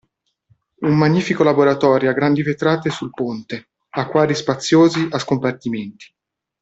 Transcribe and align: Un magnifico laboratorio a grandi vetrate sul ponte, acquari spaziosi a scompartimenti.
Un 0.79 0.95
magnifico 0.97 1.43
laboratorio 1.43 2.09
a 2.09 2.13
grandi 2.13 2.41
vetrate 2.41 2.89
sul 2.89 3.11
ponte, 3.11 3.67
acquari 3.89 4.33
spaziosi 4.33 5.07
a 5.11 5.19
scompartimenti. 5.19 6.11